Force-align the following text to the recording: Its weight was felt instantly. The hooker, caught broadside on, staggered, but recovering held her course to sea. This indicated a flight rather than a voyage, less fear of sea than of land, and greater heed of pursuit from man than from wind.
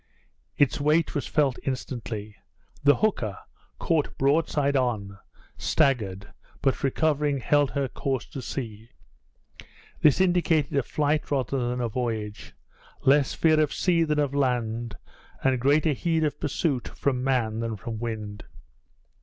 Its 0.57 0.81
weight 0.81 1.13
was 1.13 1.27
felt 1.27 1.59
instantly. 1.63 2.35
The 2.83 2.95
hooker, 2.95 3.37
caught 3.77 4.17
broadside 4.17 4.75
on, 4.75 5.19
staggered, 5.59 6.33
but 6.63 6.81
recovering 6.83 7.37
held 7.37 7.69
her 7.69 7.87
course 7.87 8.25
to 8.29 8.41
sea. 8.41 8.89
This 9.99 10.19
indicated 10.19 10.75
a 10.75 10.81
flight 10.81 11.29
rather 11.29 11.69
than 11.69 11.79
a 11.81 11.87
voyage, 11.87 12.55
less 13.01 13.35
fear 13.35 13.59
of 13.59 13.71
sea 13.71 14.03
than 14.03 14.17
of 14.17 14.33
land, 14.33 14.95
and 15.43 15.59
greater 15.61 15.93
heed 15.93 16.23
of 16.23 16.39
pursuit 16.39 16.87
from 16.87 17.23
man 17.23 17.59
than 17.59 17.75
from 17.77 17.99
wind. 17.99 18.45